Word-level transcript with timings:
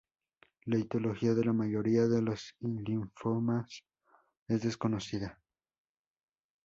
La 0.65 0.77
etiología 0.79 1.35
de 1.35 1.45
la 1.45 1.53
mayoría 1.53 2.07
de 2.07 2.23
los 2.23 2.55
linfomas 2.61 3.83
es 4.47 4.63
desconocida. 4.63 5.39